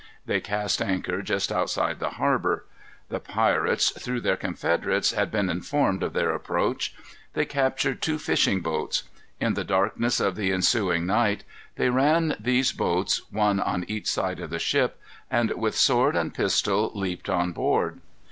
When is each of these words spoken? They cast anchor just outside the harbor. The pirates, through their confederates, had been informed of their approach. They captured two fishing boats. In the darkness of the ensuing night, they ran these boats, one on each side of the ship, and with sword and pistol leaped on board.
They 0.25 0.41
cast 0.41 0.81
anchor 0.81 1.21
just 1.21 1.51
outside 1.51 1.99
the 1.99 2.09
harbor. 2.17 2.65
The 3.09 3.19
pirates, 3.19 3.91
through 3.91 4.21
their 4.21 4.35
confederates, 4.35 5.11
had 5.11 5.29
been 5.29 5.47
informed 5.47 6.01
of 6.01 6.13
their 6.13 6.33
approach. 6.33 6.95
They 7.33 7.45
captured 7.45 8.01
two 8.01 8.17
fishing 8.17 8.61
boats. 8.61 9.03
In 9.39 9.53
the 9.53 9.63
darkness 9.63 10.19
of 10.19 10.35
the 10.35 10.51
ensuing 10.51 11.05
night, 11.05 11.43
they 11.75 11.91
ran 11.91 12.35
these 12.39 12.71
boats, 12.71 13.21
one 13.31 13.59
on 13.59 13.85
each 13.87 14.09
side 14.09 14.39
of 14.39 14.49
the 14.49 14.57
ship, 14.57 14.99
and 15.29 15.51
with 15.51 15.75
sword 15.75 16.15
and 16.15 16.33
pistol 16.33 16.89
leaped 16.95 17.29
on 17.29 17.51
board. 17.51 18.01